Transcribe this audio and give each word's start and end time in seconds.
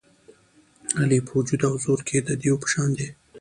علي 0.99 1.19
په 1.25 1.31
وجود 1.37 1.61
او 1.69 1.73
زور 1.83 1.99
کې 2.07 2.17
د 2.27 2.29
دېو 2.41 2.55
په 2.61 2.67
شان 2.71 2.89
دی. 2.97 3.07